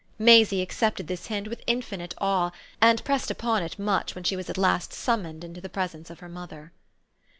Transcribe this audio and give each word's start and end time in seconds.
Maisie 0.17 0.63
accepted 0.63 1.05
this 1.05 1.27
hint 1.27 1.47
with 1.47 1.61
infinite 1.67 2.15
awe 2.17 2.49
and 2.81 3.03
pressed 3.03 3.29
upon 3.29 3.61
it 3.61 3.77
much 3.77 4.15
when 4.15 4.23
she 4.23 4.35
was 4.35 4.49
at 4.49 4.57
last 4.57 4.93
summoned 4.93 5.43
into 5.43 5.61
the 5.61 5.69
presence 5.69 6.09
of 6.09 6.21
her 6.21 6.27
mother. 6.27 6.71